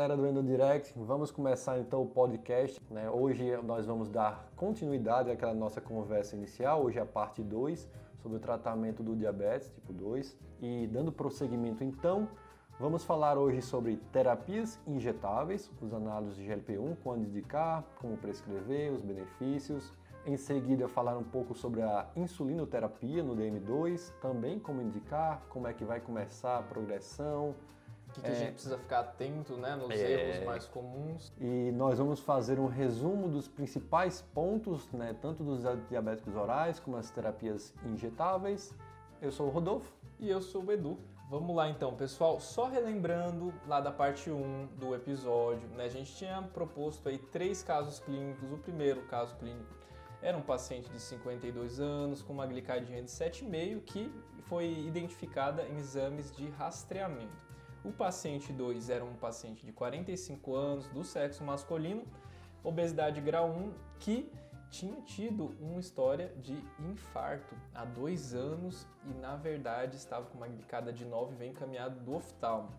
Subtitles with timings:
[0.00, 2.80] galera do Endo Direct, vamos começar então o podcast.
[2.90, 3.10] Né?
[3.10, 7.86] Hoje nós vamos dar continuidade àquela nossa conversa inicial, hoje é a parte 2
[8.16, 10.38] sobre o tratamento do diabetes tipo 2.
[10.62, 12.26] E dando prosseguimento então,
[12.78, 19.02] vamos falar hoje sobre terapias injetáveis, os análises de GLP-1, quando indicar, como prescrever, os
[19.02, 19.92] benefícios.
[20.24, 25.74] Em seguida, falar um pouco sobre a insulinoterapia no DM2, também como indicar, como é
[25.74, 27.54] que vai começar a progressão,
[28.10, 31.32] o que, que é, a gente precisa ficar atento né, nos é, erros mais comuns.
[31.40, 36.96] E nós vamos fazer um resumo dos principais pontos, né, tanto dos diabéticos orais como
[36.96, 38.74] as terapias injetáveis.
[39.22, 39.92] Eu sou o Rodolfo.
[40.18, 40.98] E eu sou o Edu.
[41.30, 42.40] Vamos lá então, pessoal.
[42.40, 47.62] Só relembrando lá da parte 1 do episódio, né, a gente tinha proposto aí três
[47.62, 48.52] casos clínicos.
[48.52, 49.80] O primeiro caso clínico
[50.20, 54.12] era um paciente de 52 anos com uma glicadinha de 7,5 que
[54.48, 57.49] foi identificada em exames de rastreamento.
[57.82, 62.04] O paciente 2 era um paciente de 45 anos, do sexo masculino,
[62.62, 64.30] obesidade grau 1, que
[64.70, 70.46] tinha tido uma história de infarto há dois anos e, na verdade, estava com uma
[70.46, 72.70] glicada de 9 vem encaminhado do oftalmo.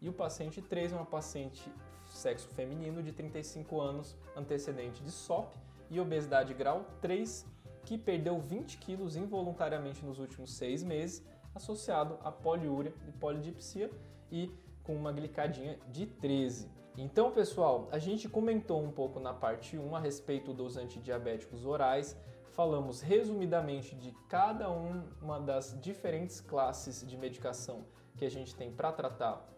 [0.00, 1.70] E o paciente 3 é uma paciente
[2.06, 5.54] sexo feminino de 35 anos, antecedente de SOP
[5.90, 7.46] e obesidade grau 3,
[7.84, 11.22] que perdeu 20 quilos involuntariamente nos últimos seis meses,
[11.54, 13.90] associado a poliúria e polidipsia
[14.30, 16.70] e com uma glicadinha de 13.
[16.96, 22.16] Então, pessoal, a gente comentou um pouco na parte 1 a respeito dos antidiabéticos orais,
[22.50, 27.84] falamos resumidamente de cada uma das diferentes classes de medicação
[28.16, 29.48] que a gente tem para tratar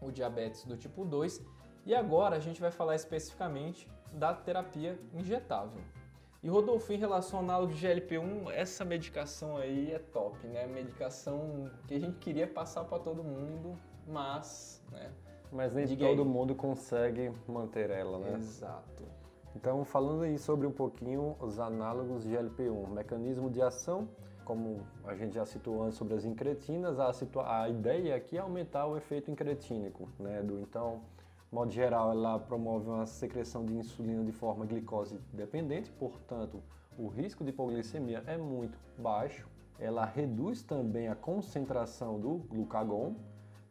[0.00, 1.42] o diabetes do tipo 2
[1.86, 5.80] e agora a gente vai falar especificamente da terapia injetável.
[6.42, 10.66] E Rodolfo, em relação ao análogo de GLP-1, essa medicação aí é top, né?
[10.66, 15.10] Medicação que a gente queria passar para todo mundo, mas, né?
[15.50, 16.28] Mas nem Diga todo aí.
[16.28, 18.34] mundo consegue manter ela, né?
[18.34, 19.02] Exato.
[19.54, 24.08] Então, falando aí sobre um pouquinho os análogos de GLP-1, mecanismo de ação,
[24.44, 27.12] como a gente já citou antes sobre as incretinas, a,
[27.62, 30.42] a ideia aqui é aumentar o efeito incretínico, né?
[30.42, 31.02] Do, então,
[31.48, 36.62] de modo geral, ela promove uma secreção de insulina de forma glicose dependente, portanto,
[36.98, 39.48] o risco de hipoglicemia é muito baixo.
[39.78, 43.14] Ela reduz também a concentração do glucagon,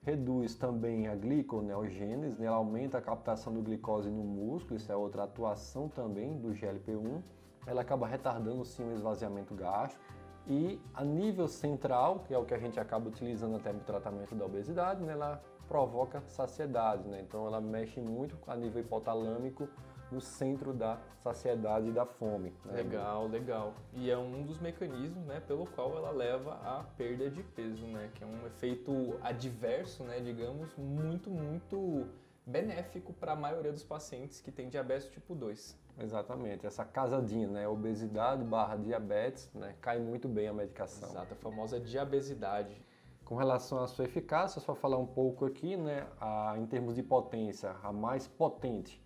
[0.03, 2.47] reduz também a gliconeogênese, né?
[2.47, 7.21] ela aumenta a captação do glicose no músculo, isso é outra atuação também do GLP-1.
[7.67, 10.03] Ela acaba retardando sim o esvaziamento gástrico
[10.47, 14.33] e a nível central, que é o que a gente acaba utilizando até no tratamento
[14.33, 15.13] da obesidade, né?
[15.13, 17.21] ela provoca saciedade, né?
[17.21, 19.69] Então ela mexe muito a nível hipotalâmico
[20.11, 22.53] no centro da saciedade e da fome.
[22.65, 22.73] Né?
[22.73, 23.73] Legal, legal.
[23.93, 28.11] E é um dos mecanismos, né, pelo qual ela leva à perda de peso, né,
[28.13, 32.07] que é um efeito adverso, né, digamos, muito, muito
[32.45, 35.79] benéfico para a maioria dos pacientes que têm diabetes tipo 2.
[35.99, 41.09] Exatamente, essa casadinha, né, obesidade barra diabetes, né, cai muito bem a medicação.
[41.09, 42.81] Exato, a famosa diabesidade.
[43.23, 47.03] Com relação à sua eficácia, só falar um pouco aqui, né, a, em termos de
[47.03, 49.01] potência, a mais potente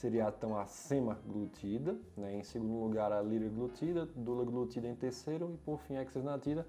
[0.00, 5.96] seria a semaglutida, né, em segundo lugar a liraglutida, dulaglutida em terceiro e por fim
[5.96, 6.66] a exenatida,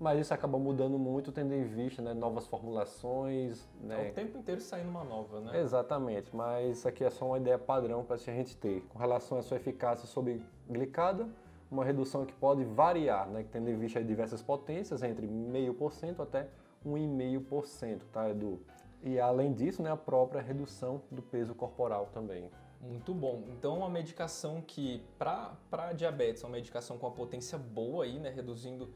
[0.00, 3.68] mas isso acaba mudando muito tendo em vista né, novas formulações.
[3.80, 4.08] Né?
[4.08, 5.60] É o tempo inteiro saindo uma nova, né?
[5.60, 8.82] Exatamente, mas isso aqui é só uma ideia padrão para a gente ter.
[8.88, 11.28] Com relação à sua eficácia sobre glicada,
[11.70, 16.48] uma redução que pode variar, né, tendo em vista diversas potências, entre 0,5% até
[16.84, 18.60] 1,5%, tá, Edu?
[19.04, 22.50] E além disso, né, a própria redução do peso corporal também.
[22.82, 23.44] Muito bom.
[23.48, 28.28] Então, uma medicação que, para diabetes, é uma medicação com a potência boa aí, né,
[28.28, 28.92] reduzindo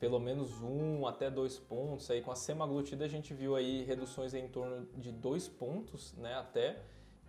[0.00, 2.10] pelo menos um até dois pontos.
[2.10, 6.34] Aí, com a semaglutida, a gente viu aí reduções em torno de dois pontos, né,
[6.34, 6.82] até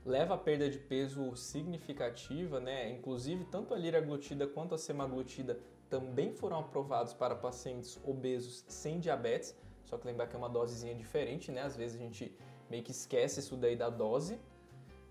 [0.03, 2.89] leva a perda de peso significativa, né?
[2.89, 5.59] Inclusive, tanto a liraglutida quanto a semaglutida
[5.89, 10.95] também foram aprovados para pacientes obesos sem diabetes, só que lembrar que é uma dosezinha
[10.95, 11.61] diferente, né?
[11.61, 12.35] Às vezes a gente
[12.69, 14.39] meio que esquece isso daí da dose.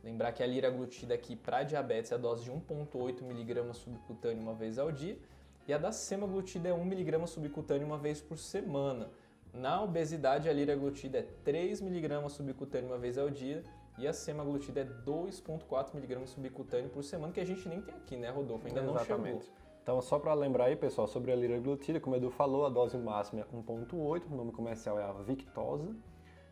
[0.02, 4.54] Lembrar que a liraglutida aqui para diabetes é a dose de 1.8 mg subcutâneo uma
[4.54, 5.18] vez ao dia
[5.66, 9.10] e a da semaglutida é 1 mg subcutâneo uma vez por semana.
[9.52, 13.62] Na obesidade, a liraglutida é 3 mg subcutâneo uma vez ao dia
[13.98, 18.16] e a semaglutida é 2,4 mg subcutâneo por semana, que a gente nem tem aqui,
[18.16, 18.66] né, Rodolfo?
[18.66, 19.34] Ainda Exatamente.
[19.34, 19.58] não chegou.
[19.82, 22.96] Então, só para lembrar aí, pessoal, sobre a liraglutida, como o Edu falou, a dose
[22.96, 25.88] máxima é 1,8, o nome comercial é a Victosa,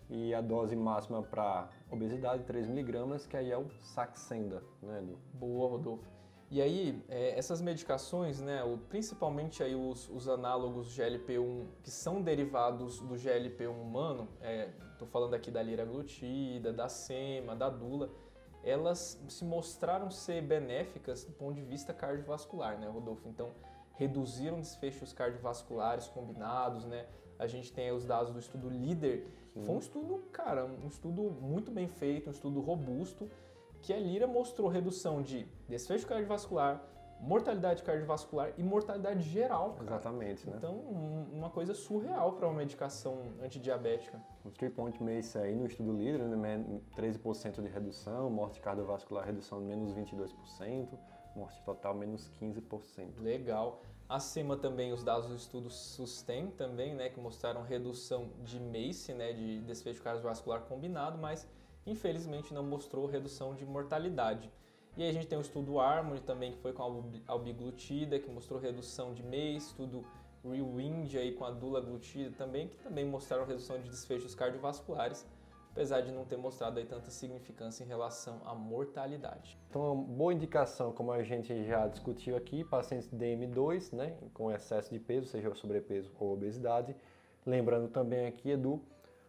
[0.08, 5.18] e a dose máxima para obesidade 3 mg, que aí é o Saxenda, né, Edu?
[5.34, 6.16] Boa, Rodolfo.
[6.48, 12.22] E aí, é, essas medicações, né, o, principalmente aí os, os, análogos GLP-1 que são
[12.22, 14.28] derivados do GLP-1 humano,
[14.92, 18.10] estou é, falando aqui da liraglutida, da sema, da dula,
[18.62, 23.28] elas se mostraram ser benéficas do ponto de vista cardiovascular, né, Rodolfo?
[23.28, 23.52] Então,
[23.94, 27.06] reduziram desfechos cardiovasculares combinados, né?
[27.38, 29.26] A gente tem os dados do estudo LEADER.
[29.64, 33.30] Foi um estudo, cara, um estudo muito bem feito, um estudo robusto,
[33.80, 36.82] que a Lira mostrou redução de desfecho cardiovascular,
[37.20, 39.74] mortalidade cardiovascular e mortalidade geral.
[39.74, 39.84] Cara.
[39.84, 40.54] Exatamente, né?
[40.56, 40.74] Então,
[41.32, 44.20] uma coisa surreal para uma medicação antidiabética.
[44.44, 46.64] O Three Point Mace aí no estudo líder, né,
[46.94, 50.88] 13% de redução, morte cardiovascular redução de menos 22%,
[51.34, 53.20] morte total menos 15%.
[53.20, 53.82] Legal.
[54.08, 59.32] Acima também os dados do estudo SUSTEM também, né, que mostraram redução de MACE, né,
[59.32, 61.48] de desfecho cardiovascular combinado, mas
[61.84, 64.48] infelizmente não mostrou redução de mortalidade.
[64.96, 68.30] E aí a gente tem o estudo Harmony também, que foi com a albiglutida, que
[68.30, 70.04] mostrou redução de MACE, estudo
[70.44, 75.26] Rewind aí com a dulaglutida também, que também mostraram redução de desfechos cardiovasculares
[75.76, 79.58] apesar de não ter mostrado aí tanta significância em relação à mortalidade.
[79.68, 84.90] Então, uma boa indicação, como a gente já discutiu aqui, pacientes DM2, né, com excesso
[84.90, 86.96] de peso, seja sobrepeso ou obesidade.
[87.44, 88.80] Lembrando também aqui, Edu,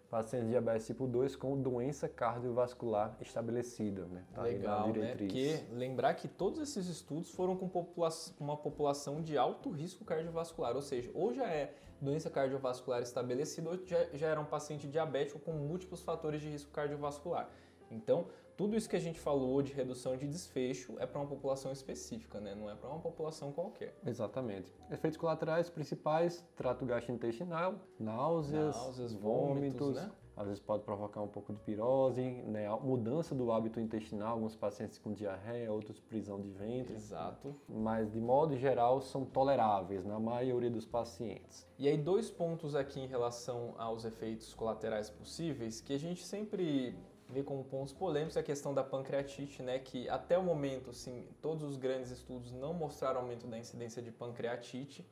[0.10, 4.24] pacientes de diabetes tipo 2 com doença cardiovascular estabelecida, né?
[4.34, 5.16] Tá Legal, né?
[5.16, 8.10] Porque lembrar que todos esses estudos foram com popula
[8.40, 13.86] uma população de alto risco cardiovascular, ou seja, ou já é doença cardiovascular estabelecida ou
[13.86, 17.50] já, já era um paciente diabético com múltiplos fatores de risco cardiovascular.
[17.90, 18.28] Então,
[18.58, 22.42] tudo isso que a gente falou de redução de desfecho é para uma população específica,
[22.42, 22.56] né?
[22.56, 23.96] não é para uma população qualquer.
[24.04, 24.74] Exatamente.
[24.90, 30.12] Efeitos colaterais principais, trato gastrointestinal, náuseas, náuseas vômitos, vômitos né?
[30.36, 32.68] às vezes pode provocar um pouco de pirose, né?
[32.82, 36.96] mudança do hábito intestinal, alguns pacientes com diarreia, outros prisão de ventre.
[36.96, 37.56] Exato.
[37.70, 41.68] Mas de modo geral são toleráveis na maioria dos pacientes.
[41.78, 46.96] E aí dois pontos aqui em relação aos efeitos colaterais possíveis que a gente sempre
[47.30, 51.64] vê como pontos polêmicos a questão da pancreatite, né, que até o momento, sim, todos
[51.64, 55.06] os grandes estudos não mostraram aumento da incidência de pancreatite.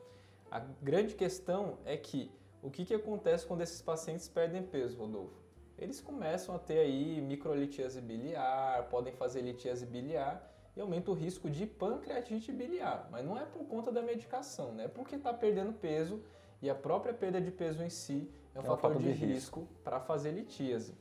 [0.49, 2.31] A grande questão é que
[2.61, 5.45] o que, que acontece quando esses pacientes perdem peso, Rodolfo?
[5.77, 11.49] Eles começam a ter aí microlitíase biliar, podem fazer litíase biliar e aumenta o risco
[11.49, 13.09] de pancreatite biliar.
[13.11, 14.85] Mas não é por conta da medicação, né?
[14.85, 16.23] É porque está perdendo peso
[16.61, 19.25] e a própria perda de peso em si é um é fator, de, de risco,
[19.59, 20.95] risco para fazer litíase.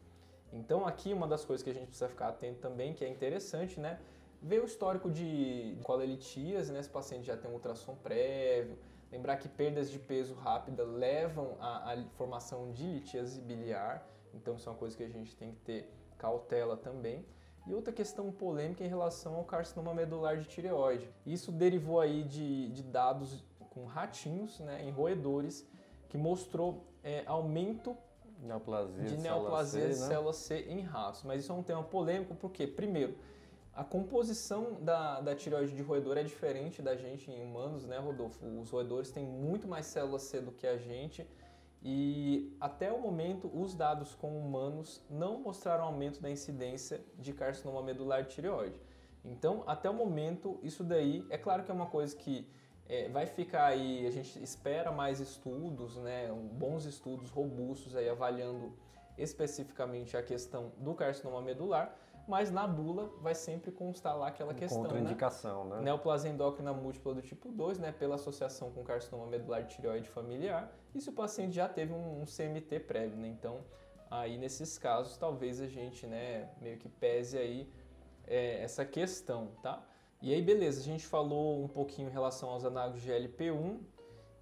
[0.55, 3.79] Então aqui uma das coisas que a gente precisa ficar atento também, que é interessante,
[3.79, 3.99] né?
[4.41, 6.81] Ver o histórico de colelitíase, né?
[6.81, 8.79] Esse paciente já tem um ultrassom prévio,
[9.15, 14.05] Lembrar que perdas de peso rápida levam à, à formação de litíase biliar,
[14.35, 17.25] então isso é uma coisa que a gente tem que ter cautela também.
[17.65, 21.09] E outra questão polêmica em relação ao carcinoma medular de tireoide.
[21.25, 25.65] Isso derivou aí de, de dados com ratinhos, né, em roedores,
[26.09, 27.97] que mostrou é, aumento
[28.47, 30.61] neoplasia de neoplasia de célula C, né?
[30.63, 31.23] C em ratos.
[31.23, 33.17] Mas isso é um tema polêmico porque, primeiro,
[33.75, 38.45] a composição da, da tireoide de roedor é diferente da gente em humanos, né, Rodolfo?
[38.61, 41.27] Os roedores têm muito mais células C do que a gente
[41.83, 47.83] e até o momento os dados com humanos não mostraram aumento da incidência de carcinoma
[47.83, 48.81] medular de tireoide.
[49.25, 52.47] Então, até o momento, isso daí é claro que é uma coisa que
[52.89, 58.73] é, vai ficar aí, a gente espera mais estudos, né, bons estudos robustos aí avaliando
[59.17, 64.83] especificamente a questão do carcinoma medular, mas na bula vai sempre constar lá aquela questão,
[64.83, 64.89] né?
[64.89, 65.77] Contraindicação, né?
[65.77, 65.83] né?
[65.83, 67.93] Neoplasia endócrina múltipla do tipo 2, né?
[67.93, 72.23] Pela associação com carcinoma medular de tireoide familiar, e se o paciente já teve um,
[72.23, 73.29] um CMT prévio, né?
[73.29, 73.61] Então,
[74.11, 77.71] aí nesses casos, talvez a gente, né, meio que pese aí
[78.27, 79.83] é, essa questão, tá?
[80.25, 83.77] E aí, beleza, a gente falou um pouquinho em relação aos análogos de GLP-1,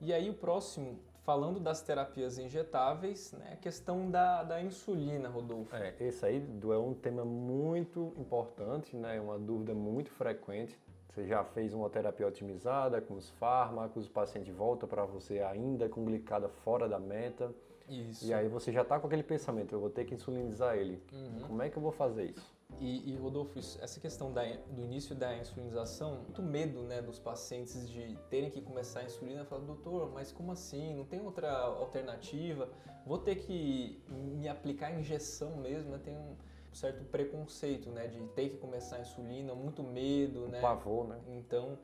[0.01, 5.75] e aí o próximo falando das terapias injetáveis, né, a questão da, da insulina, Rodolfo.
[5.75, 10.79] É, esse aí é um tema muito importante, né, uma dúvida muito frequente.
[11.09, 15.89] Você já fez uma terapia otimizada com os fármacos, o paciente volta para você ainda
[15.89, 17.53] com glicada fora da meta.
[17.89, 18.25] Isso.
[18.25, 21.03] E aí você já está com aquele pensamento, eu vou ter que insulinizar ele.
[21.13, 21.41] Uhum.
[21.49, 22.55] Como é que eu vou fazer isso?
[22.81, 27.89] E, e Rodolfo, essa questão da, do início da insulinização, muito medo né, dos pacientes
[27.89, 30.95] de terem que começar a insulina, falar, doutor, mas como assim?
[30.95, 32.69] Não tem outra alternativa?
[33.07, 36.01] Vou ter que me aplicar a injeção mesmo, né?
[36.03, 36.37] Tem um
[36.73, 40.61] certo preconceito, né, de ter que começar a insulina, muito medo, um né?
[40.61, 41.21] pavor, né?
[41.29, 41.79] Então,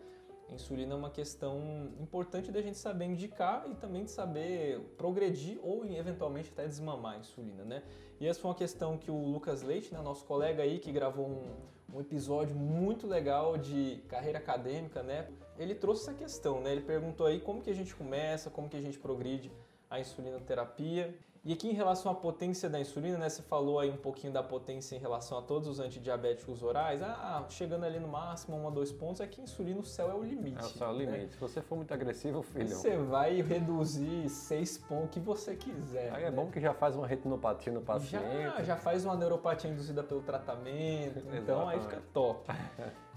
[0.55, 5.85] insulina é uma questão importante da gente saber indicar e também de saber progredir ou
[5.85, 7.83] eventualmente até desmamar a insulina, né?
[8.21, 11.27] E essa foi uma questão que o Lucas Leite, né, nosso colega aí que gravou
[11.27, 15.29] um, um episódio muito legal de carreira acadêmica, né?
[15.59, 16.73] Ele trouxe essa questão, né?
[16.73, 19.51] Ele perguntou aí como que a gente começa, como que a gente progride
[19.91, 21.15] a insulina terapia.
[21.45, 24.43] E aqui em relação à potência da insulina, né, você falou aí um pouquinho da
[24.43, 27.01] potência em relação a todos os antidiabéticos orais.
[27.01, 30.15] Ah, chegando ali no máximo, um a dois pontos, aqui é insulina o céu é
[30.15, 30.59] o limite.
[30.59, 31.19] É o céu é o limite.
[31.19, 31.29] Né?
[31.29, 32.69] Se você for muito agressivo, filho.
[32.69, 36.13] Você vai reduzir seis pontos que você quiser.
[36.13, 36.37] Aí é né?
[36.37, 38.43] bom que já faz uma retinopatia no paciente.
[38.43, 41.25] Já, já faz uma neuropatia induzida pelo tratamento.
[41.35, 42.51] então aí fica top.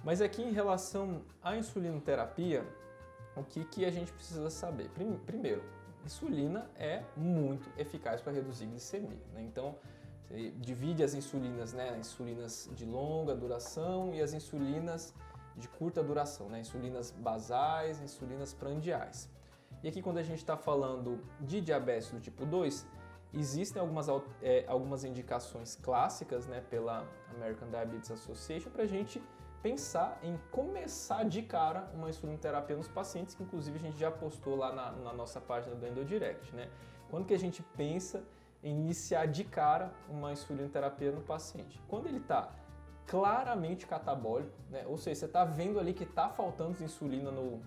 [0.04, 2.66] Mas aqui em relação à insulinoterapia,
[3.36, 4.90] o que, que a gente precisa saber?
[5.25, 5.62] Primeiro,
[6.05, 9.20] insulina é muito eficaz para reduzir glicemia.
[9.34, 9.41] Né?
[9.43, 9.75] Então,
[10.27, 11.98] você divide as insulinas, né?
[11.98, 15.13] Insulinas de longa duração e as insulinas
[15.58, 16.62] de curta duração, né?
[16.62, 19.29] Insulinas basais, insulinas prandiais.
[19.84, 22.86] E aqui quando a gente está falando de diabetes do tipo 2,
[23.34, 24.08] existem algumas,
[24.41, 29.22] é, algumas indicações clássicas né, pela American Diabetes Association para a gente
[29.62, 34.56] pensar em começar de cara uma insulinoterapia nos pacientes, que inclusive a gente já postou
[34.56, 36.70] lá na, na nossa página do EndoDirect, né?
[37.10, 38.24] Quando que a gente pensa
[38.63, 41.82] em iniciar de cara uma insulinoterapia no paciente?
[41.88, 42.51] Quando ele está
[43.06, 44.86] claramente catabólico, né?
[44.88, 47.62] Ou seja, você está vendo ali que está faltando insulina no,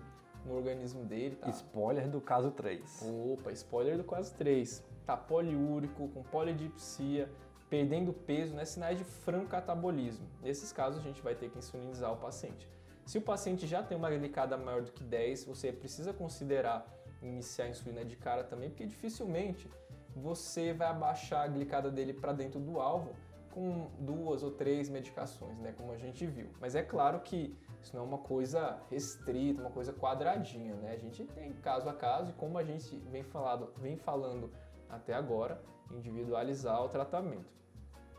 [0.45, 1.35] no organismo dele.
[1.35, 1.49] Tá?
[1.49, 3.03] Spoiler do caso 3.
[3.33, 4.83] Opa, spoiler do caso 3.
[5.05, 7.29] Tá poliúrico, com polidipsia,
[7.69, 10.27] perdendo peso, né, sinais de franco catabolismo.
[10.41, 12.69] Nesses casos, a gente vai ter que insulinizar o paciente.
[13.05, 16.85] Se o paciente já tem uma glicada maior do que 10, você precisa considerar
[17.21, 19.69] iniciar a insulina de cara também, porque dificilmente
[20.15, 23.13] você vai abaixar a glicada dele para dentro do alvo
[23.51, 26.49] com duas ou três medicações, né, como a gente viu.
[26.59, 30.91] Mas é claro que isso não é uma coisa restrita, uma coisa quadradinha, né?
[30.91, 34.51] A gente tem caso a caso e como a gente vem, falado, vem falando
[34.95, 35.61] até agora,
[35.91, 37.53] individualizar o tratamento.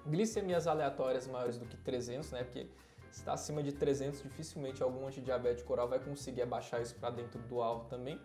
[0.06, 2.44] Glicemias aleatórias maiores do que 300, né?
[2.44, 2.68] Porque
[3.10, 7.40] se está acima de 300, dificilmente algum antidiabético oral vai conseguir abaixar isso para dentro
[7.42, 8.20] do alvo também.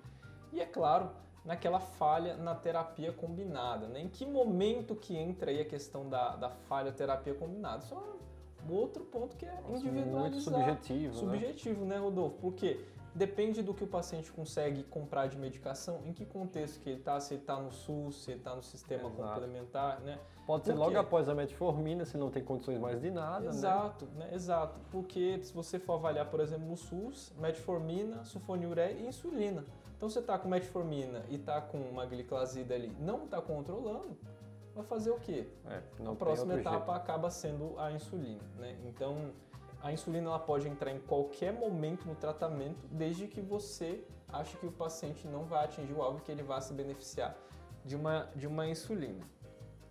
[0.52, 1.10] E é claro,
[1.44, 4.02] naquela falha na terapia combinada, né?
[4.02, 7.84] Em que momento que entra aí a questão da, da falha terapia combinada?
[7.84, 10.20] Isso é um outro ponto que é individualizar.
[10.20, 12.38] Muito subjetivo, Subjetivo, né, né Rodolfo?
[12.40, 12.80] Porque
[13.14, 17.20] Depende do que o paciente consegue comprar de medicação, em que contexto que ele está,
[17.20, 19.34] se ele está no SUS, se ele está no sistema Exato.
[19.34, 20.18] complementar, né?
[20.48, 23.50] Pode ser logo após a metformina, se não tem condições mais de nada, né?
[23.50, 24.28] Exato, né?
[24.28, 24.36] né?
[24.36, 24.80] Exato.
[24.90, 29.66] Porque se você for avaliar, por exemplo, no SUS, metformina, sulfonilureia e insulina.
[29.98, 34.18] Então você está com metformina e está com uma gliclazida ali, não está controlando,
[34.74, 35.48] vai fazer o quê?
[35.68, 36.92] É, a próxima etapa jeito.
[36.92, 38.78] acaba sendo a insulina, né?
[38.86, 39.32] Então
[39.84, 44.66] a insulina ela pode entrar em qualquer momento no tratamento, desde que você ache que
[44.66, 47.36] o paciente não vai atingir o alvo e que ele vai se beneficiar
[47.84, 49.26] de uma, de uma insulina.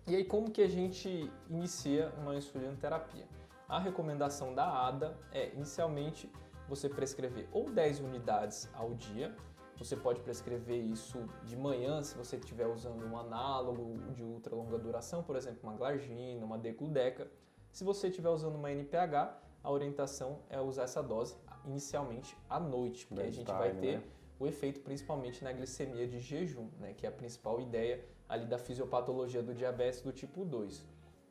[0.07, 3.27] E aí, como que a gente inicia uma insulina terapia?
[3.67, 6.31] A recomendação da ADA é, inicialmente,
[6.67, 9.35] você prescrever ou 10 unidades ao dia,
[9.77, 14.77] você pode prescrever isso de manhã se você estiver usando um análogo de ultra longa
[14.77, 17.29] duração, por exemplo, uma glargina, uma decludeca.
[17.71, 23.05] Se você estiver usando uma NPH, a orientação é usar essa dose inicialmente à noite,
[23.05, 24.03] porque a gente time, vai ter né?
[24.39, 28.57] o efeito principalmente na glicemia de jejum, né, que é a principal ideia ali da
[28.57, 30.85] fisiopatologia do diabetes do tipo 2.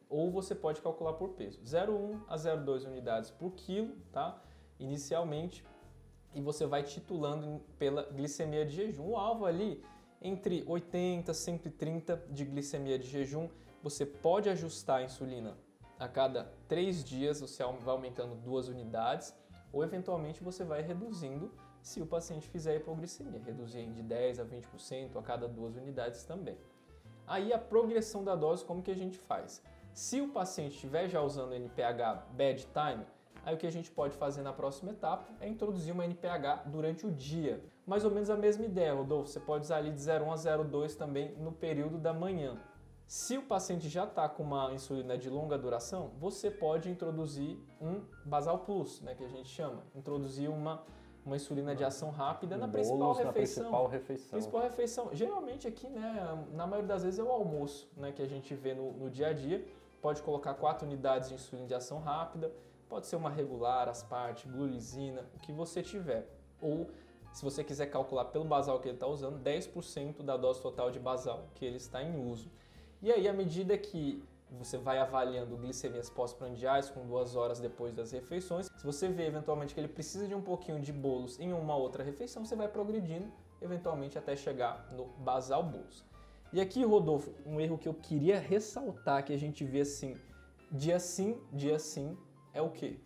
[0.08, 4.42] Ou você pode calcular por peso, 0,1 a 0,2 unidades por quilo, tá?
[4.78, 5.64] Inicialmente,
[6.34, 9.08] e você vai titulando pela glicemia de jejum.
[9.08, 9.82] O alvo ali
[10.20, 13.48] entre 80 e 130 de glicemia de jejum,
[13.82, 15.56] você pode ajustar a insulina
[16.00, 19.36] a cada três dias você vai aumentando duas unidades
[19.70, 21.52] ou eventualmente você vai reduzindo
[21.82, 26.56] se o paciente fizer hipoglicemia, reduzir de 10 a 20% a cada duas unidades também.
[27.26, 29.62] Aí a progressão da dose, como que a gente faz?
[29.92, 33.06] Se o paciente estiver já usando NPH bad time,
[33.44, 37.06] aí o que a gente pode fazer na próxima etapa é introduzir uma NPH durante
[37.06, 37.62] o dia.
[37.86, 40.96] Mais ou menos a mesma ideia, Rodolfo, você pode usar ali de 0,1 a 0,2
[40.96, 42.58] também no período da manhã.
[43.10, 48.04] Se o paciente já está com uma insulina de longa duração, você pode introduzir um
[48.24, 50.84] basal plus, né, que a gente chama, introduzir uma,
[51.26, 53.24] uma insulina de ação rápida um na principal refeição.
[53.24, 54.30] Na principal refeição.
[54.30, 55.10] Principal refeição.
[55.12, 58.74] Geralmente aqui, né, na maioria das vezes é o almoço, né, que a gente vê
[58.74, 59.66] no, no dia a dia.
[60.00, 62.52] Pode colocar quatro unidades de insulina de ação rápida,
[62.88, 66.28] pode ser uma regular, asparte, glulizina, o que você tiver.
[66.62, 66.88] Ou
[67.32, 71.00] se você quiser calcular pelo basal que ele está usando, 10% da dose total de
[71.00, 72.48] basal que ele está em uso.
[73.02, 78.10] E aí, à medida que você vai avaliando glicemias pós-prandiais com duas horas depois das
[78.12, 81.76] refeições, se você vê eventualmente que ele precisa de um pouquinho de bolos em uma
[81.76, 86.04] outra refeição, você vai progredindo, eventualmente até chegar no basal bolos.
[86.52, 90.16] E aqui, Rodolfo, um erro que eu queria ressaltar que a gente vê assim,
[90.70, 92.18] dia sim, dia sim,
[92.52, 92.98] é o quê?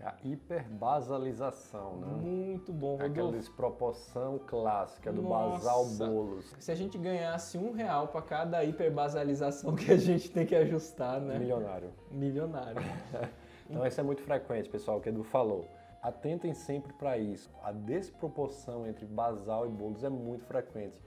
[0.00, 2.06] É a hiperbasalização, né?
[2.06, 3.38] Muito bom, É Aquela Rodolfo.
[3.38, 5.50] desproporção clássica do Nossa.
[5.58, 6.54] basal bolos.
[6.58, 11.20] Se a gente ganhasse um real para cada hiperbasalização que a gente tem que ajustar,
[11.20, 11.38] né?
[11.38, 11.90] Milionário.
[12.10, 12.80] Milionário.
[13.72, 15.64] Então isso é muito frequente, pessoal, o que Edu falou.
[16.02, 17.48] Atentem sempre para isso.
[17.62, 21.00] A desproporção entre basal e bolos é muito frequente.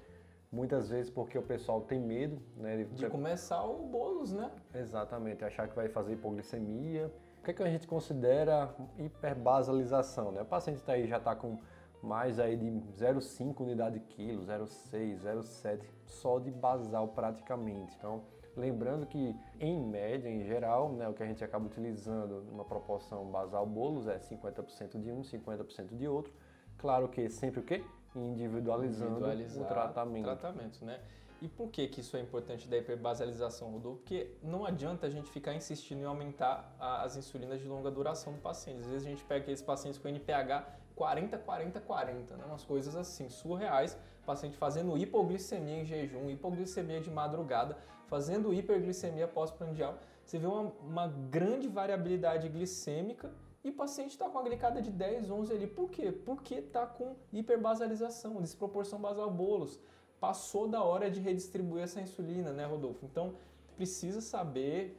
[0.49, 2.85] Muitas vezes porque o pessoal tem medo, né?
[2.93, 4.49] De começar o bolos, né?
[4.73, 7.11] Exatamente, achar que vai fazer hipoglicemia.
[7.43, 10.31] O que, é que a gente considera hiperbasalização?
[10.31, 10.41] Né?
[10.43, 11.59] O paciente tá aí, já está com
[12.01, 17.97] mais aí de 0,5 unidade de quilo, 0,6, 0,7, só de basal praticamente.
[17.97, 18.23] Então,
[18.55, 23.25] lembrando que em média, em geral, né, o que a gente acaba utilizando numa proporção
[23.25, 26.33] basal bolos é 50% de um, 50% de outro.
[26.77, 27.83] Claro que sempre o quê?
[28.15, 30.23] Individualizando o tratamento.
[30.23, 30.97] tratamento, né?
[31.43, 33.97] E por que, que isso é importante da hiperbasalização, Rodolfo?
[33.99, 38.31] Porque não adianta a gente ficar insistindo em aumentar a- as insulinas de longa duração
[38.31, 38.79] do paciente.
[38.79, 42.45] Às vezes a gente pega aqueles pacientes com NPH 40, 40, 40, né?
[42.47, 43.97] umas coisas assim, surreais.
[44.25, 49.97] Paciente fazendo hipoglicemia em jejum, hipoglicemia de madrugada, fazendo hiperglicemia pós-prandial.
[50.23, 53.29] Você vê uma, uma grande variabilidade glicêmica
[53.65, 55.67] e o paciente está com a glicada de 10, 11 ali.
[55.67, 56.09] Por quê?
[56.09, 59.77] Porque está com hiperbasalização, desproporção basal-bolos.
[60.23, 63.05] Passou da hora de redistribuir essa insulina, né, Rodolfo?
[63.05, 63.33] Então,
[63.75, 64.97] precisa saber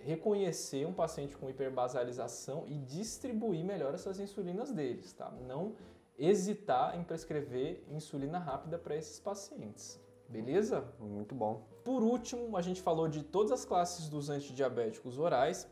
[0.00, 5.32] reconhecer um paciente com hiperbasalização e distribuir melhor essas insulinas deles, tá?
[5.48, 5.72] Não
[6.18, 9.98] hesitar em prescrever insulina rápida para esses pacientes.
[10.28, 10.84] Beleza?
[11.00, 11.62] Muito bom.
[11.82, 15.66] Por último, a gente falou de todas as classes dos antidiabéticos orais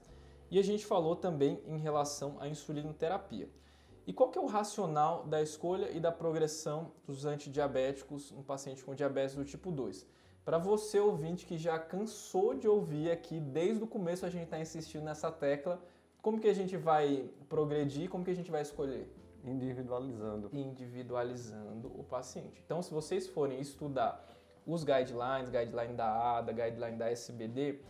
[0.51, 3.51] e a gente falou também em relação à insulinoterapia.
[4.07, 8.85] E qual que é o racional da escolha e da progressão dos antidiabéticos no paciente
[8.85, 10.07] com diabetes do tipo 2?
[10.45, 14.61] Para você ouvinte que já cansou de ouvir aqui, desde o começo a gente está
[14.61, 15.83] insistindo nessa tecla,
[16.21, 19.11] como que a gente vai progredir, como que a gente vai escolher?
[19.43, 20.51] Individualizando.
[20.53, 22.63] individualizando o paciente.
[22.65, 24.23] Então, se vocês forem estudar
[24.67, 27.81] os guidelines, guideline da ADA, guideline da SBD,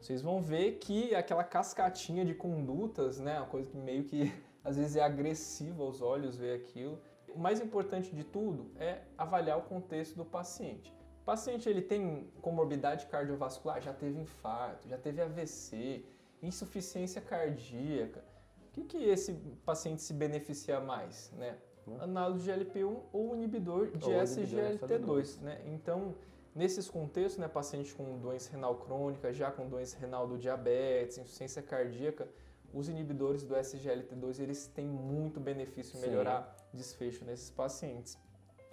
[0.00, 4.76] vocês vão ver que aquela cascatinha de condutas, né, uma coisa que meio que às
[4.76, 6.98] vezes é agressiva aos olhos ver aquilo.
[7.28, 10.92] O mais importante de tudo é avaliar o contexto do paciente.
[11.22, 16.04] O paciente ele tem comorbidade cardiovascular, já teve infarto, já teve AVC,
[16.42, 18.24] insuficiência cardíaca.
[18.68, 21.56] O que, que esse paciente se beneficia mais, né?
[21.98, 25.60] Análogo de GLP-1 ou inibidor de Ou inibidor SGLT2, né?
[25.66, 26.14] Então,
[26.54, 31.62] nesses contextos, né, paciente com doença renal crônica, já com doença renal do diabetes, insuficiência
[31.62, 32.28] cardíaca,
[32.72, 38.18] os inibidores do SGLT2 eles têm muito benefício em melhorar desfecho nesses pacientes.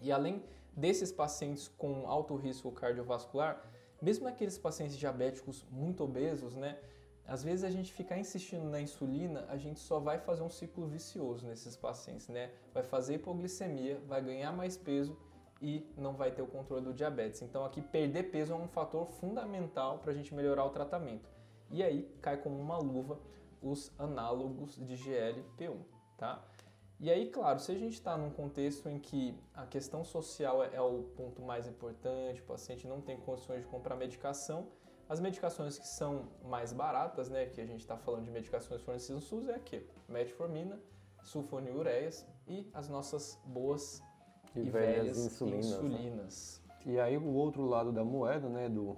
[0.02, 0.44] E além
[0.76, 3.62] desses pacientes com alto risco cardiovascular,
[4.02, 6.78] mesmo aqueles pacientes diabéticos muito obesos, né?
[7.26, 10.88] Às vezes a gente ficar insistindo na insulina, a gente só vai fazer um ciclo
[10.88, 12.52] vicioso nesses pacientes, né?
[12.74, 15.18] Vai fazer hipoglicemia, vai ganhar mais peso
[15.62, 17.42] e não vai ter o controle do diabetes.
[17.42, 21.28] Então aqui perder peso é um fator fundamental para a gente melhorar o tratamento.
[21.70, 23.20] E aí cai como uma luva
[23.62, 25.78] os análogos de GLP-1,
[26.18, 26.44] tá?
[27.00, 30.76] E aí, claro, se a gente está num contexto em que a questão social é,
[30.76, 34.68] é o ponto mais importante, o paciente não tem condições de comprar medicação,
[35.08, 39.22] as medicações que são mais baratas, né, que a gente está falando de medicações fornecidas
[39.24, 40.80] no SUS, é aqui, metformina,
[41.24, 44.02] sulfonilureias e as nossas boas
[44.56, 45.66] E, e, velhas velhas insulinas.
[45.66, 45.78] né?
[45.78, 46.64] insulinas.
[46.86, 48.98] E aí o outro lado da moeda, né, do,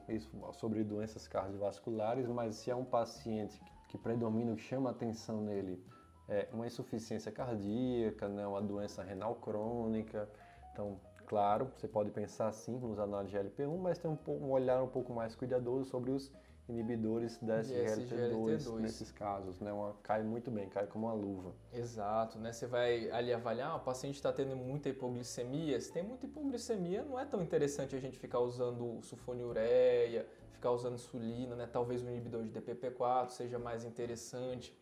[0.53, 5.41] sobre doenças cardiovasculares, mas se é um paciente que predomina, o que chama a atenção
[5.41, 5.83] nele,
[6.27, 10.29] é uma insuficiência cardíaca, né, uma doença renal crônica,
[10.71, 14.81] então, claro, você pode pensar sim nos análises de GLP-1, mas tem um, um olhar
[14.83, 16.31] um pouco mais cuidadoso sobre os
[16.69, 18.79] inibidores da De SGLT2 SGLT2.
[18.79, 21.53] nesses casos, né, uma, cai muito bem, cai como uma luva.
[21.73, 22.53] Exato, né?
[22.53, 25.79] Você vai ali avaliar, ah, o paciente está tendo muita hipoglicemia.
[25.81, 30.95] Se tem muita hipoglicemia, não é tão interessante a gente ficar usando sulfonilureia, ficar usando
[30.95, 31.67] insulina, né?
[31.67, 34.77] Talvez o inibidor de DPP-4 seja mais interessante.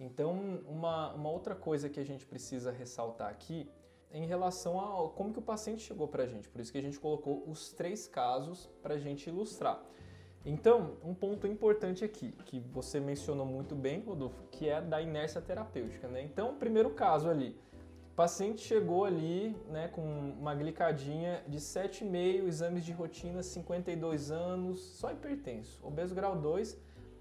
[0.00, 3.68] Então, uma, uma outra coisa que a gente precisa ressaltar aqui
[4.10, 6.48] é em relação a como que o paciente chegou para a gente.
[6.48, 9.82] Por isso que a gente colocou os três casos para a gente ilustrar.
[10.44, 15.40] Então, um ponto importante aqui, que você mencionou muito bem, Rodolfo, que é da inércia
[15.40, 16.22] terapêutica, né?
[16.22, 17.58] Então, primeiro caso ali,
[18.12, 24.80] o paciente chegou ali, né, com uma glicadinha de 7,5, exames de rotina, 52 anos,
[24.80, 26.80] só hipertenso, obeso grau 2,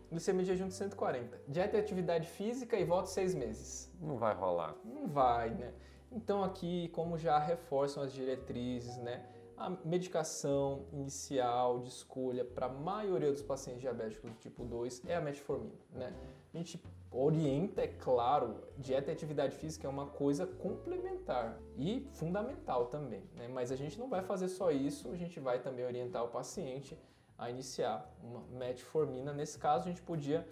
[0.09, 1.41] glicemia de jejum de 140.
[1.47, 3.91] Dieta e atividade física e volta seis meses.
[3.99, 4.75] Não vai rolar.
[4.85, 5.73] Não vai, né?
[6.11, 9.25] Então aqui, como já reforçam as diretrizes, né?
[9.57, 15.15] A medicação inicial de escolha para a maioria dos pacientes diabéticos do tipo 2 é
[15.15, 16.13] a metformina, né?
[16.53, 22.85] A gente orienta, é claro, dieta e atividade física é uma coisa complementar e fundamental
[22.85, 23.47] também, né?
[23.47, 26.95] Mas a gente não vai fazer só isso, a gente vai também orientar o paciente
[27.35, 29.33] a iniciar uma metformina.
[29.33, 30.47] Nesse caso, a gente podia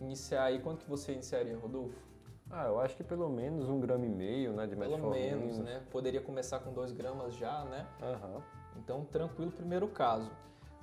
[0.00, 2.07] iniciar aí, quanto que você iniciaria, Rodolfo?
[2.50, 5.14] Ah, eu acho que pelo menos um grama e meio, né, de metformina.
[5.14, 5.82] Pelo menos, né?
[5.90, 7.86] Poderia começar com dois gramas já, né?
[8.02, 8.42] Aham.
[8.76, 10.30] Então, tranquilo, primeiro caso.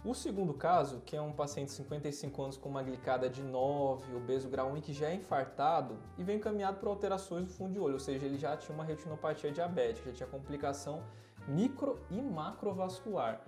[0.04, 4.16] O segundo caso, que é um paciente de 55 anos com uma glicada de 9,
[4.16, 7.74] obeso grau 1 e que já é infartado e vem encaminhado por alterações do fundo
[7.74, 11.02] de olho, ou seja, ele já tinha uma retinopatia diabética, já tinha complicação
[11.48, 13.42] micro e macrovascular.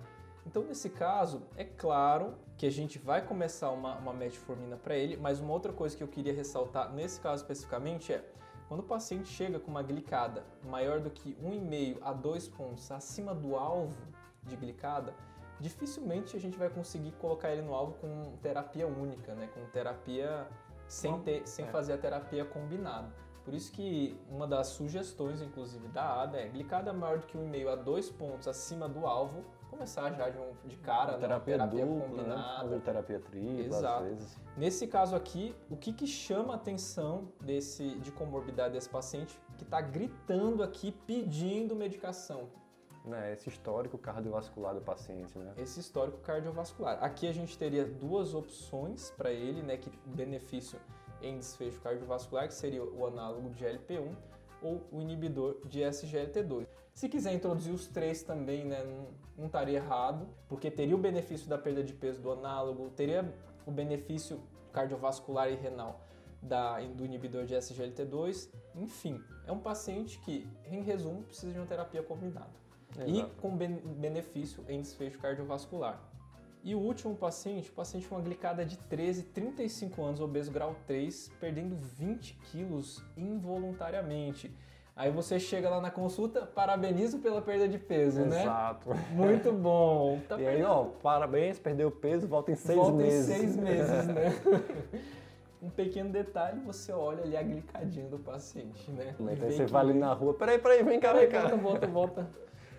[0.44, 5.16] Então, nesse caso, é claro que a gente vai começar uma, uma metformina para ele,
[5.16, 8.24] mas uma outra coisa que eu queria ressaltar nesse caso especificamente é
[8.66, 13.32] quando o paciente chega com uma glicada maior do que 1,5 a 2 pontos acima
[13.32, 13.96] do alvo
[14.42, 15.14] de glicada,
[15.60, 19.48] dificilmente a gente vai conseguir colocar ele no alvo com terapia única, né?
[19.54, 20.46] com terapia
[20.88, 21.68] sem, ter, sem é.
[21.68, 23.08] fazer a terapia combinada.
[23.44, 27.72] Por isso que uma das sugestões, inclusive, da ADA é glicada maior do que 1,5
[27.72, 31.18] a 2 pontos acima do alvo, começar já de, um, de cara, né?
[31.18, 32.68] terapia, terapia dupla, combinada.
[32.68, 32.82] né?
[32.84, 34.02] Terapia tripla, Exato.
[34.04, 34.40] às vezes.
[34.56, 39.64] Nesse caso aqui, o que, que chama a atenção desse, de comorbidade desse paciente que
[39.64, 42.48] está gritando aqui pedindo medicação?
[43.04, 45.54] Né, esse histórico cardiovascular do paciente, né?
[45.56, 47.02] Esse histórico cardiovascular.
[47.02, 50.78] Aqui a gente teria duas opções para ele, né, que benefício
[51.22, 54.14] em desfecho cardiovascular, que seria o análogo de GLP-1
[54.60, 56.66] ou o inibidor de SGLT2.
[56.98, 59.06] Se quiser introduzir os três também, né, não,
[59.36, 63.32] não estaria errado, porque teria o benefício da perda de peso do análogo, teria
[63.64, 64.40] o benefício
[64.72, 66.04] cardiovascular e renal
[66.42, 71.66] da, do inibidor de SGLT2, enfim, é um paciente que, em resumo, precisa de uma
[71.66, 72.50] terapia combinada
[73.06, 73.34] e Exato.
[73.40, 76.02] com ben- benefício em desfecho cardiovascular.
[76.64, 80.74] E o último paciente, o paciente com uma glicada de 13, 35 anos, obeso grau
[80.84, 84.52] 3, perdendo 20 quilos involuntariamente.
[84.98, 88.42] Aí você chega lá na consulta, parabenizo pela perda de peso, né?
[88.42, 88.90] Exato.
[89.12, 90.18] Muito bom.
[90.28, 93.30] Tá E aí, ó, parabéns, perdeu peso, volta em seis Volta meses.
[93.30, 94.32] em seis meses, né?
[95.62, 99.14] um pequeno detalhe, você olha ali a glicadinha do paciente, né?
[99.20, 101.42] E vê você que- vai ali na rua, peraí, peraí, vem cá, vem cá.
[101.42, 102.30] volta, volta, volta.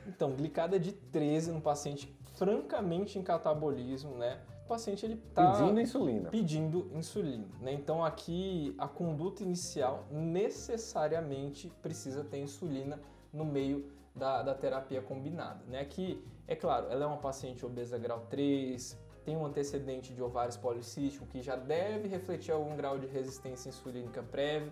[0.05, 4.39] Então, glicada de 13 no paciente francamente em catabolismo, né?
[4.69, 6.29] O paciente ele tá Pedindo insulina.
[6.29, 7.73] pedindo insulina, né?
[7.73, 12.99] Então aqui a conduta inicial necessariamente precisa ter insulina
[13.33, 15.79] no meio da, da terapia combinada, né?
[15.79, 20.55] Aqui, é claro, ela é uma paciente obesa grau 3, tem um antecedente de ovários
[20.55, 24.71] policísticos que já deve refletir algum grau de resistência insulínica prévio.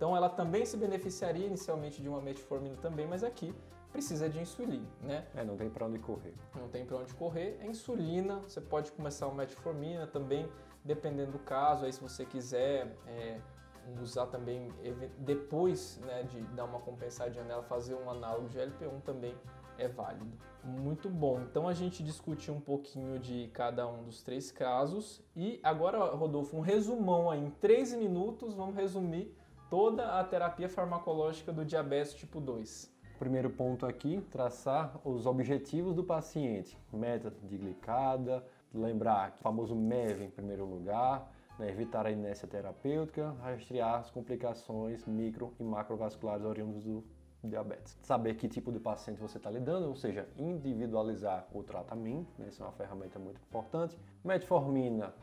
[0.00, 3.54] Então ela também se beneficiaria inicialmente de uma metformina também, mas aqui
[3.92, 5.26] precisa de insulina, né?
[5.34, 6.32] É, não tem pra onde correr.
[6.54, 10.48] não tem para onde correr, é insulina, você pode começar o metformina também,
[10.82, 13.38] dependendo do caso, aí se você quiser é,
[14.00, 14.72] usar também,
[15.18, 19.36] depois né, de dar uma compensadinha nela, fazer um análogo de LP1 também
[19.76, 20.32] é válido.
[20.64, 25.60] Muito bom, então a gente discutiu um pouquinho de cada um dos três casos e
[25.62, 29.38] agora, Rodolfo, um resumão aí, em três minutos, vamos resumir
[29.70, 32.92] toda a terapia farmacológica do diabetes tipo 2.
[33.20, 36.76] Primeiro ponto aqui, traçar os objetivos do paciente.
[36.92, 43.30] Meta de glicada, lembrar o famoso MEV em primeiro lugar, né, evitar a inércia terapêutica,
[43.42, 47.04] rastrear as complicações micro e macrovasculares oriundas do
[47.44, 47.96] diabetes.
[48.02, 52.62] Saber que tipo de paciente você está lidando, ou seja, individualizar o tratamento, né, isso
[52.62, 53.96] é uma ferramenta muito importante.
[54.24, 55.14] Metformina,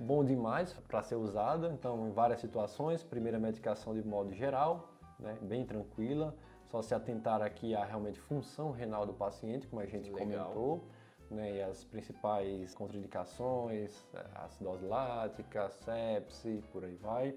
[0.00, 5.36] bom demais para ser usada, então em várias situações, primeira medicação de modo geral, né,
[5.42, 6.34] bem tranquila,
[6.64, 10.46] só se atentar aqui à realmente função renal do paciente, como a gente Legal.
[10.46, 10.84] comentou,
[11.30, 17.34] né, e as principais contraindicações, eh, acidose lática, sepse, por aí vai.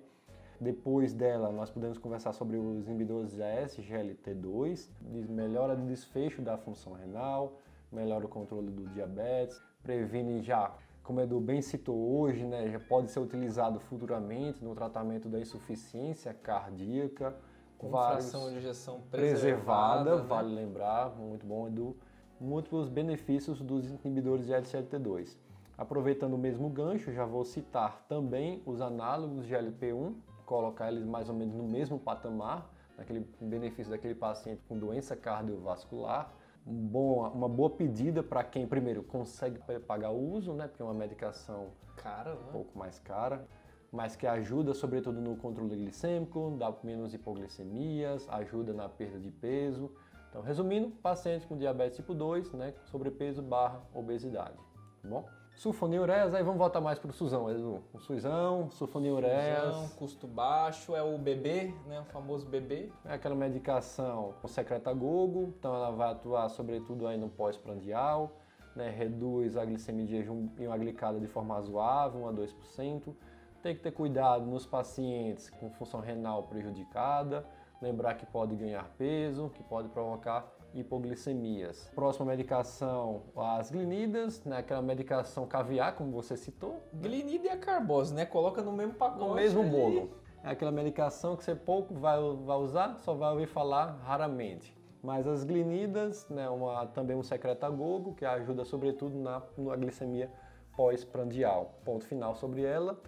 [0.61, 6.57] Depois dela, nós podemos conversar sobre os inibidores de SGLT2, de melhora do desfecho da
[6.57, 7.59] função renal,
[7.91, 12.79] melhora o controle do diabetes, previne já, como o Edu bem citou hoje, né, já
[12.79, 17.35] pode ser utilizado futuramente no tratamento da insuficiência cardíaca,
[17.77, 20.27] Com vários- fração de injeção preservada, preservada, né?
[20.27, 21.95] vale lembrar, muito bom, Edu.
[22.39, 25.37] Múltiplos benefícios dos inibidores de SGLT2.
[25.77, 30.13] Aproveitando o mesmo gancho, já vou citar também os análogos de LP1,
[30.45, 36.31] colocar eles mais ou menos no mesmo patamar, naquele benefício daquele paciente com doença cardiovascular.
[36.65, 40.85] Um bom, uma boa pedida para quem, primeiro, consegue pagar o uso, né, porque é
[40.85, 42.49] uma medicação Cara, um né?
[42.51, 43.45] pouco mais cara,
[43.91, 49.91] mas que ajuda sobretudo no controle glicêmico, dá menos hipoglicemias, ajuda na perda de peso.
[50.29, 54.57] Então, resumindo, paciente com diabetes tipo 2, né, sobrepeso barra obesidade,
[55.01, 55.42] tá bom?
[55.55, 57.81] Sulfonilureas, aí vamos voltar mais para o SUSão, Edu.
[57.93, 59.75] O SUSão, sulfonilureas.
[59.75, 62.01] Suzão, custo baixo, é o bebê, né?
[62.01, 62.91] O famoso bebê.
[63.05, 68.31] É aquela medicação com secretagogo, então ela vai atuar sobretudo aí no pós-prandial,
[68.75, 68.89] né?
[68.89, 73.15] reduz a glicemia de jejum e uma glicada de forma razoável, 1 a 2%.
[73.61, 77.45] Tem que ter cuidado nos pacientes com função renal prejudicada,
[77.81, 81.89] lembrar que pode ganhar peso, que pode provocar hipoglicemias.
[81.95, 86.81] Próxima medicação, as glinidas, né, aquela medicação caviar, como você citou.
[86.93, 88.25] Glinida e a carbose, né?
[88.25, 89.19] Coloca no mesmo pacote.
[89.19, 90.11] No mesmo bolo.
[90.43, 94.75] É aquela medicação que você pouco vai, vai usar, só vai ouvir falar raramente.
[95.01, 100.31] Mas as glinidas, né, uma, também um secretagogo, que ajuda sobretudo na, na glicemia
[100.75, 101.79] pós-prandial.
[101.83, 102.99] Ponto final sobre ela.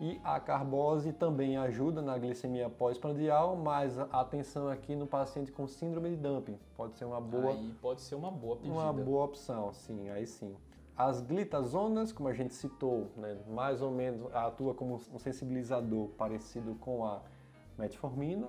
[0.00, 6.08] E a carbose também ajuda na glicemia pós-prandial, mas atenção aqui no paciente com síndrome
[6.08, 6.58] de dumping.
[6.74, 8.74] Pode ser uma boa, Aí pode ser uma boa pedida.
[8.74, 10.56] uma boa opção, sim, aí sim.
[10.96, 16.74] As glitazonas, como a gente citou, né, mais ou menos atua como um sensibilizador parecido
[16.76, 17.20] com a
[17.76, 18.48] metformina.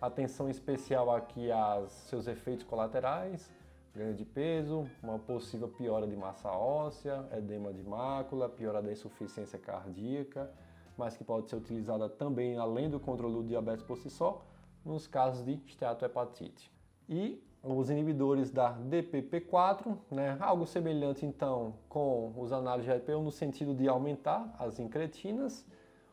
[0.00, 3.50] Atenção especial aqui aos seus efeitos colaterais,
[3.94, 9.58] ganho de peso, uma possível piora de massa óssea, edema de mácula, piora da insuficiência
[9.58, 10.50] cardíaca,
[10.98, 14.44] mas que pode ser utilizada também além do controle do diabetes por si só,
[14.84, 16.70] nos casos de esteatohepatite.
[17.08, 23.88] E os inibidores da DPP4, né, algo semelhante então com os GLP-1 no sentido de
[23.88, 25.64] aumentar as incretinas.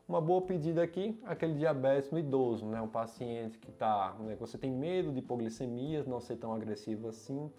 [0.07, 4.55] Uma boa pedida aqui, aquele diabetes no idoso, né, um paciente que tá, né, você
[4.55, 7.51] tem medo de hipoglicemias, não ser tão agressivo assim,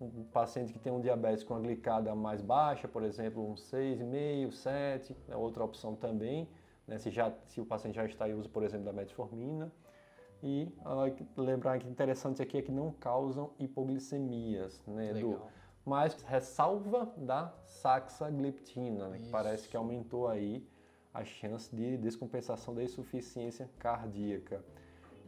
[0.00, 4.50] um paciente que tem um diabetes com a glicada mais baixa, por exemplo, um 6,5,
[4.50, 6.48] 7, é outra opção também,
[6.90, 9.72] né, se, já, se o paciente já está em uso, por exemplo, da metformina.
[10.42, 11.04] E ah,
[11.36, 15.30] lembrar que interessante aqui é que não causam hipoglicemias, né, Edu?
[15.30, 15.50] Legal.
[15.86, 20.66] Mas ressalva da saxagliptina, né, que parece que aumentou aí
[21.14, 24.64] a chance de descompensação da insuficiência cardíaca.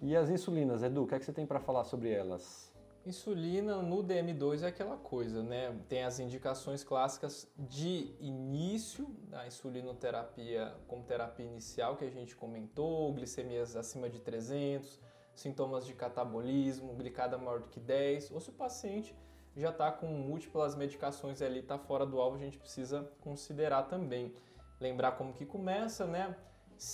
[0.01, 2.72] E as insulinas, Edu, o que, é que você tem para falar sobre elas?
[3.05, 5.77] Insulina no DM2 é aquela coisa, né?
[5.89, 13.13] Tem as indicações clássicas de início da insulinoterapia como terapia inicial que a gente comentou,
[13.13, 15.01] glicemias acima de 300,
[15.35, 19.17] sintomas de catabolismo, glicada maior do que 10, ou se o paciente
[19.57, 24.33] já está com múltiplas medicações ali, está fora do alvo, a gente precisa considerar também.
[24.79, 26.37] Lembrar como que começa, né?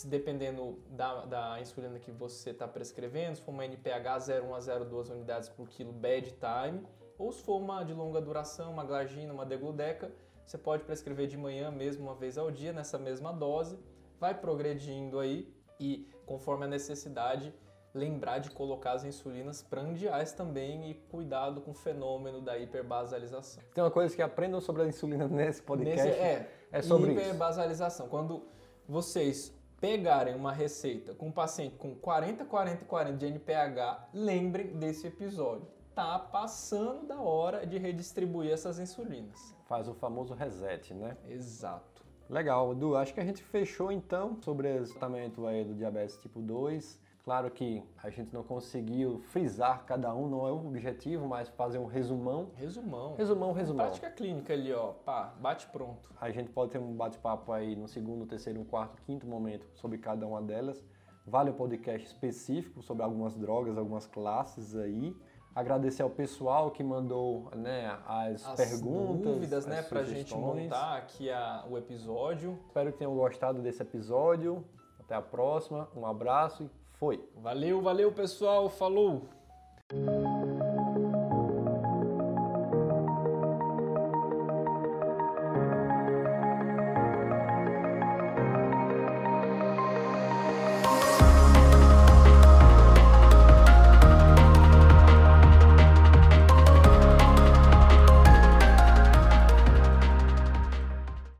[0.05, 5.11] Dependendo da, da insulina que você está prescrevendo, se for uma NPH 0,1 a 0,2
[5.11, 6.87] unidades por quilo bad time,
[7.19, 10.13] ou se for uma de longa duração, uma glagina, uma degludeca,
[10.45, 13.79] você pode prescrever de manhã mesmo, uma vez ao dia, nessa mesma dose,
[14.21, 17.53] vai progredindo aí e conforme a necessidade,
[17.95, 23.63] lembrar de colocar as insulinas prandiais também e cuidado com o fenômeno da hiperbasalização.
[23.75, 26.07] Tem uma coisa que aprendam sobre a insulina nesse podcast.
[26.07, 27.21] Nesse- é, é sobre isso.
[27.23, 28.09] hiperbasalização.
[28.09, 28.47] Quando
[28.87, 34.79] vocês pegarem uma receita com um paciente com 40, 40 e 40 de NPH, lembrem
[34.79, 35.69] desse episódio.
[35.95, 39.55] Tá passando da hora de redistribuir essas insulinas.
[39.67, 41.17] Faz o famoso reset, né?
[41.29, 42.05] Exato.
[42.29, 46.41] Legal, Edu, acho que a gente fechou então sobre o tratamento aí do diabetes tipo
[46.41, 47.01] 2.
[47.29, 51.77] Claro que a gente não conseguiu frisar cada um, não é o objetivo, mas fazer
[51.77, 52.53] um resumão.
[52.57, 53.17] Resumão.
[53.17, 53.85] Resumão, resumão.
[53.85, 54.93] Prática clínica ali, ó.
[55.05, 56.09] Pá, bate pronto.
[56.19, 60.27] A gente pode ter um bate-papo aí no segundo, terceiro, quarto, quinto momento sobre cada
[60.27, 60.83] uma delas.
[61.27, 65.15] Vale um podcast específico sobre algumas drogas, algumas classes aí.
[65.55, 70.63] Agradecer ao pessoal que mandou né, as, As perguntas, dúvidas, né, as pra gente sugestões.
[70.63, 72.59] montar aqui a- o episódio.
[72.69, 74.65] Espero que tenham gostado desse episódio.
[74.99, 75.89] Até a próxima.
[75.97, 77.25] Um abraço e foi!
[77.37, 78.69] Valeu, valeu, pessoal.
[78.69, 79.29] Falou!